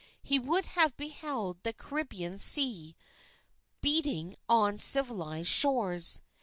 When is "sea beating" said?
2.39-4.35